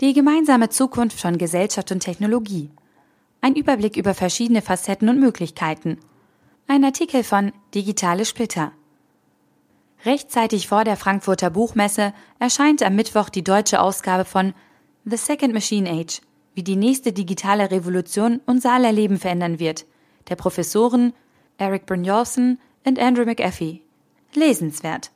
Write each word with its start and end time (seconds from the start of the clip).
Die 0.00 0.12
gemeinsame 0.12 0.68
Zukunft 0.68 1.20
von 1.20 1.38
Gesellschaft 1.38 1.90
und 1.90 1.98
Technologie. 1.98 2.70
Ein 3.40 3.56
Überblick 3.56 3.96
über 3.96 4.14
verschiedene 4.14 4.62
Facetten 4.62 5.08
und 5.08 5.18
Möglichkeiten. 5.18 5.98
Ein 6.68 6.84
Artikel 6.84 7.24
von 7.24 7.50
Digitale 7.74 8.24
Splitter. 8.24 8.70
Rechtzeitig 10.04 10.68
vor 10.68 10.84
der 10.84 10.96
Frankfurter 10.96 11.50
Buchmesse 11.50 12.14
erscheint 12.38 12.84
am 12.84 12.94
Mittwoch 12.94 13.28
die 13.28 13.42
deutsche 13.42 13.80
Ausgabe 13.80 14.24
von 14.24 14.54
The 15.04 15.16
Second 15.16 15.52
Machine 15.52 15.90
Age, 15.90 16.20
wie 16.54 16.62
die 16.62 16.76
nächste 16.76 17.12
digitale 17.12 17.72
Revolution 17.72 18.40
unser 18.46 18.74
aller 18.74 18.92
Leben 18.92 19.18
verändern 19.18 19.58
wird, 19.58 19.84
der 20.28 20.36
Professoren 20.36 21.12
Eric 21.56 21.86
Brynjolfsson 21.86 22.58
und 22.84 23.00
Andrew 23.00 23.24
McAfee. 23.24 23.82
Lesenswert. 24.34 25.10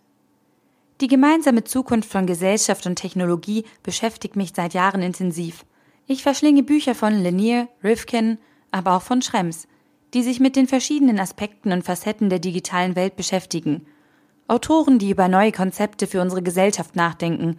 Die 1.02 1.08
gemeinsame 1.08 1.64
Zukunft 1.64 2.08
von 2.08 2.26
Gesellschaft 2.26 2.86
und 2.86 2.94
Technologie 2.94 3.64
beschäftigt 3.82 4.36
mich 4.36 4.52
seit 4.54 4.72
Jahren 4.72 5.02
intensiv. 5.02 5.64
Ich 6.06 6.22
verschlinge 6.22 6.62
Bücher 6.62 6.94
von 6.94 7.24
Lanier, 7.24 7.66
Rifkin, 7.82 8.38
aber 8.70 8.94
auch 8.94 9.02
von 9.02 9.20
Schrems, 9.20 9.66
die 10.14 10.22
sich 10.22 10.38
mit 10.38 10.54
den 10.54 10.68
verschiedenen 10.68 11.18
Aspekten 11.18 11.72
und 11.72 11.82
Facetten 11.82 12.30
der 12.30 12.38
digitalen 12.38 12.94
Welt 12.94 13.16
beschäftigen. 13.16 13.84
Autoren, 14.46 15.00
die 15.00 15.10
über 15.10 15.26
neue 15.26 15.50
Konzepte 15.50 16.06
für 16.06 16.20
unsere 16.20 16.40
Gesellschaft 16.40 16.94
nachdenken, 16.94 17.58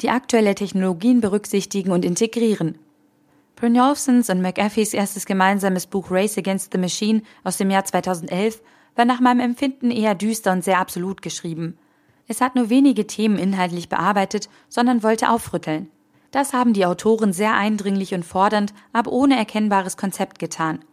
die 0.00 0.08
aktuelle 0.08 0.54
Technologien 0.54 1.20
berücksichtigen 1.20 1.92
und 1.92 2.06
integrieren. 2.06 2.78
Brynjolfsons 3.56 4.30
und 4.30 4.40
McAfees 4.40 4.94
erstes 4.94 5.26
gemeinsames 5.26 5.86
Buch 5.86 6.10
Race 6.10 6.38
Against 6.38 6.72
the 6.72 6.78
Machine 6.78 7.20
aus 7.44 7.58
dem 7.58 7.70
Jahr 7.70 7.84
2011 7.84 8.62
war 8.96 9.04
nach 9.04 9.20
meinem 9.20 9.40
Empfinden 9.40 9.90
eher 9.90 10.14
düster 10.14 10.52
und 10.52 10.64
sehr 10.64 10.78
absolut 10.78 11.20
geschrieben. 11.20 11.76
Es 12.28 12.40
hat 12.40 12.54
nur 12.54 12.70
wenige 12.70 13.06
Themen 13.06 13.38
inhaltlich 13.38 13.88
bearbeitet, 13.88 14.48
sondern 14.68 15.02
wollte 15.02 15.30
aufrütteln. 15.30 15.90
Das 16.30 16.52
haben 16.52 16.72
die 16.72 16.86
Autoren 16.86 17.32
sehr 17.32 17.54
eindringlich 17.54 18.14
und 18.14 18.24
fordernd, 18.24 18.72
aber 18.92 19.12
ohne 19.12 19.36
erkennbares 19.36 19.96
Konzept 19.96 20.38
getan. 20.38 20.84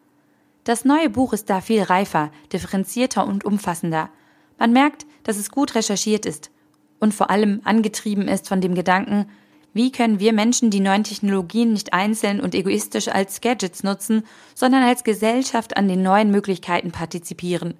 Das 0.65 0.85
neue 0.85 1.09
Buch 1.09 1.33
ist 1.33 1.49
da 1.49 1.61
viel 1.61 1.81
reifer, 1.81 2.31
differenzierter 2.51 3.25
und 3.25 3.45
umfassender. 3.45 4.09
Man 4.57 4.73
merkt, 4.73 5.05
dass 5.23 5.37
es 5.37 5.51
gut 5.51 5.75
recherchiert 5.75 6.25
ist 6.25 6.51
und 6.99 7.13
vor 7.13 7.29
allem 7.29 7.61
angetrieben 7.63 8.27
ist 8.27 8.47
von 8.47 8.61
dem 8.61 8.75
Gedanken, 8.75 9.29
wie 9.73 9.91
können 9.91 10.19
wir 10.19 10.33
Menschen 10.33 10.71
die 10.71 10.79
neuen 10.79 11.03
Technologien 11.03 11.73
nicht 11.73 11.93
einzeln 11.93 12.41
und 12.41 12.55
egoistisch 12.55 13.07
als 13.07 13.39
Gadgets 13.39 13.83
nutzen, 13.83 14.23
sondern 14.55 14.83
als 14.83 15.03
Gesellschaft 15.03 15.77
an 15.77 15.87
den 15.87 16.01
neuen 16.01 16.31
Möglichkeiten 16.31 16.91
partizipieren. 16.91 17.75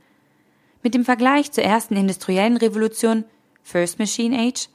Mit 0.81 0.93
dem 0.93 1.03
Vergleich 1.03 1.51
zur 1.51 1.63
ersten 1.63 1.97
industriellen 1.97 2.57
Revolution 2.57 3.25
First 3.69 3.99
Machine 3.99 4.35
Age, 4.35 4.67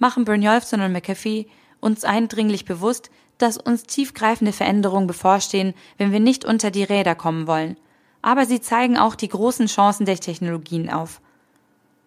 machen 0.00 0.24
Brynjolfsson 0.24 0.80
und 0.80 0.92
McAfee 0.92 1.46
uns 1.80 2.04
eindringlich 2.04 2.64
bewusst, 2.64 3.10
dass 3.38 3.56
uns 3.56 3.84
tiefgreifende 3.84 4.52
Veränderungen 4.52 5.06
bevorstehen, 5.06 5.74
wenn 5.96 6.10
wir 6.10 6.18
nicht 6.18 6.44
unter 6.44 6.72
die 6.72 6.82
Räder 6.82 7.14
kommen 7.14 7.46
wollen. 7.46 7.76
Aber 8.20 8.44
sie 8.44 8.60
zeigen 8.60 8.98
auch 8.98 9.14
die 9.14 9.28
großen 9.28 9.66
Chancen 9.66 10.06
der 10.06 10.16
Technologien 10.16 10.90
auf. 10.90 11.20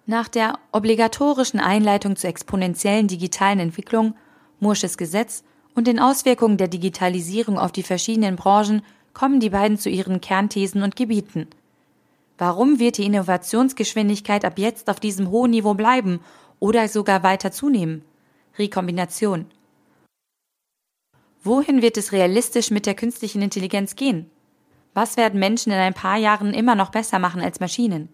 Nach 0.06 0.28
der 0.28 0.60
obligatorischen 0.74 1.62
Einleitung 1.62 2.18
zur 2.18 2.30
exponentiellen 2.30 3.08
digitalen 3.08 3.60
Entwicklung, 3.60 4.14
Mursches 4.60 4.98
Gesetz 4.98 5.44
und 5.74 5.88
den 5.88 6.00
Auswirkungen 6.00 6.58
der 6.58 6.68
Digitalisierung 6.68 7.58
auf 7.58 7.72
die 7.72 7.84
verschiedenen 7.84 8.36
Branchen 8.36 8.82
kommen 9.14 9.40
die 9.40 9.50
beiden 9.50 9.78
zu 9.78 9.90
ihren 9.90 10.20
Kernthesen 10.20 10.84
und 10.84 10.98
Gebieten. 10.98 11.48
Warum 12.38 12.80
wird 12.80 12.98
die 12.98 13.06
Innovationsgeschwindigkeit 13.06 14.44
ab 14.44 14.60
jetzt 14.60 14.90
auf 14.90 15.00
diesem 15.00 15.30
hohen 15.30 15.52
Niveau 15.52 15.74
bleiben 15.74 16.20
oder 16.60 16.88
sogar 16.90 17.24
weiter 17.24 17.52
zunehmen? 17.52 18.04
Rekombination. 18.58 19.46
Wohin 21.44 21.82
wird 21.82 21.98
es 21.98 22.12
realistisch 22.12 22.72
mit 22.72 22.86
der 22.86 22.96
künstlichen 22.96 23.42
Intelligenz 23.42 23.96
gehen? 23.96 24.30
Was 24.94 25.16
werden 25.16 25.40
Menschen 25.40 25.72
in 25.72 25.78
ein 25.78 25.94
paar 25.94 26.18
Jahren 26.18 26.54
immer 26.54 26.76
noch 26.76 26.90
besser 26.90 27.20
machen 27.20 27.42
als 27.42 27.60
Maschinen? 27.60 28.10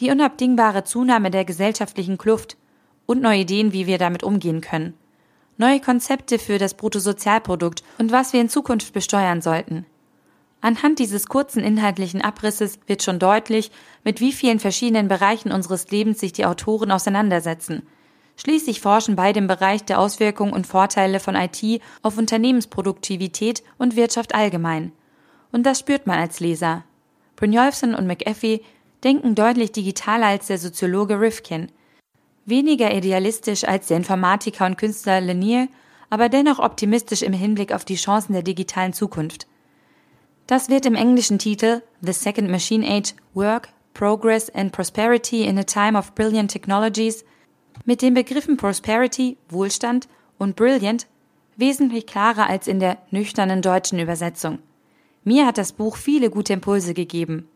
Die 0.00 0.10
unabdingbare 0.10 0.84
Zunahme 0.84 1.30
der 1.30 1.44
gesellschaftlichen 1.44 2.18
Kluft 2.18 2.56
und 3.06 3.22
neue 3.22 3.40
Ideen, 3.40 3.72
wie 3.72 3.86
wir 3.86 3.98
damit 3.98 4.22
umgehen 4.22 4.60
können. 4.60 4.94
Neue 5.56 5.80
Konzepte 5.80 6.38
für 6.38 6.58
das 6.58 6.74
Bruttosozialprodukt 6.74 7.84
und 7.98 8.10
was 8.12 8.32
wir 8.32 8.40
in 8.40 8.48
Zukunft 8.48 8.92
besteuern 8.92 9.40
sollten. 9.40 9.86
Anhand 10.64 10.98
dieses 10.98 11.26
kurzen 11.26 11.62
inhaltlichen 11.62 12.22
Abrisses 12.22 12.78
wird 12.86 13.02
schon 13.02 13.18
deutlich, 13.18 13.70
mit 14.02 14.22
wie 14.22 14.32
vielen 14.32 14.60
verschiedenen 14.60 15.08
Bereichen 15.08 15.52
unseres 15.52 15.90
Lebens 15.90 16.20
sich 16.20 16.32
die 16.32 16.46
Autoren 16.46 16.90
auseinandersetzen. 16.90 17.82
Schließlich 18.38 18.80
forschen 18.80 19.14
beide 19.14 19.40
im 19.40 19.46
Bereich 19.46 19.84
der 19.84 20.00
Auswirkungen 20.00 20.54
und 20.54 20.66
Vorteile 20.66 21.20
von 21.20 21.34
IT 21.34 21.82
auf 22.00 22.16
Unternehmensproduktivität 22.16 23.62
und 23.76 23.94
Wirtschaft 23.94 24.34
allgemein. 24.34 24.92
Und 25.52 25.64
das 25.64 25.80
spürt 25.80 26.06
man 26.06 26.18
als 26.18 26.40
Leser. 26.40 26.82
Brynjolfsson 27.36 27.94
und 27.94 28.06
McAfee 28.06 28.62
denken 29.04 29.34
deutlich 29.34 29.70
digitaler 29.72 30.28
als 30.28 30.46
der 30.46 30.56
Soziologe 30.56 31.20
Rifkin. 31.20 31.70
Weniger 32.46 32.90
idealistisch 32.90 33.64
als 33.64 33.88
der 33.88 33.98
Informatiker 33.98 34.64
und 34.64 34.78
Künstler 34.78 35.20
Lanier, 35.20 35.68
aber 36.08 36.30
dennoch 36.30 36.58
optimistisch 36.58 37.20
im 37.20 37.34
Hinblick 37.34 37.70
auf 37.70 37.84
die 37.84 37.96
Chancen 37.96 38.32
der 38.32 38.42
digitalen 38.42 38.94
Zukunft. 38.94 39.46
Das 40.46 40.68
wird 40.68 40.84
im 40.84 40.94
englischen 40.94 41.38
Titel 41.38 41.82
The 42.02 42.12
Second 42.12 42.50
Machine 42.50 42.86
Age 42.86 43.14
Work, 43.32 43.70
Progress 43.94 44.50
and 44.50 44.72
Prosperity 44.72 45.44
in 45.44 45.58
a 45.58 45.64
Time 45.64 45.96
of 45.96 46.14
Brilliant 46.14 46.50
Technologies 46.50 47.24
mit 47.86 48.02
den 48.02 48.12
Begriffen 48.12 48.58
Prosperity, 48.58 49.38
Wohlstand 49.48 50.06
und 50.36 50.54
Brilliant 50.54 51.06
wesentlich 51.56 52.06
klarer 52.06 52.48
als 52.48 52.66
in 52.66 52.78
der 52.78 52.98
nüchternen 53.10 53.62
deutschen 53.62 53.98
Übersetzung. 53.98 54.58
Mir 55.22 55.46
hat 55.46 55.56
das 55.56 55.72
Buch 55.72 55.96
viele 55.96 56.28
gute 56.28 56.52
Impulse 56.52 56.92
gegeben. 56.92 57.48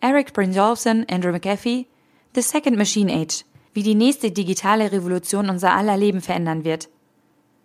Eric 0.00 0.34
Brynjolfsson, 0.34 1.06
Andrew 1.10 1.32
McAfee, 1.32 1.86
The 2.34 2.42
Second 2.42 2.76
Machine 2.76 3.12
Age, 3.12 3.44
wie 3.72 3.82
die 3.82 3.94
nächste 3.94 4.30
digitale 4.30 4.92
Revolution 4.92 5.48
unser 5.48 5.72
aller 5.72 5.96
Leben 5.96 6.20
verändern 6.20 6.64
wird. 6.64 6.90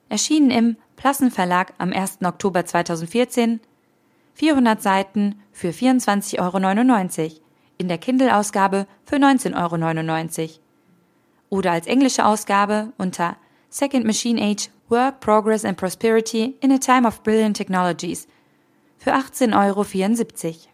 Erschienen 0.08 0.52
im 0.52 0.78
Plassen 0.96 1.32
Verlag 1.32 1.74
am 1.78 1.92
1. 1.92 2.20
Oktober 2.24 2.66
2014 2.66 3.60
400 4.34 4.82
Seiten 4.82 5.42
für 5.52 5.70
24,99 5.70 6.40
Euro, 6.40 7.36
in 7.78 7.88
der 7.88 7.98
Kindle-Ausgabe 7.98 8.88
für 9.06 9.18
19,99 9.18 10.42
Euro. 10.42 10.50
Oder 11.50 11.72
als 11.72 11.88
englische 11.88 12.26
Ausgabe 12.26 12.94
unter 12.98 13.38
Second 13.70 14.06
Machine 14.06 14.42
Age 14.42 14.70
Work, 14.90 15.20
Progress 15.20 15.66
and 15.66 15.78
Prosperity 15.78 16.56
in 16.62 16.72
a 16.72 16.78
Time 16.78 17.08
of 17.08 17.24
Brilliant 17.24 17.58
Technologies 17.58 18.28
für 18.98 19.14
18,74 19.14 20.46
Euro. 20.46 20.73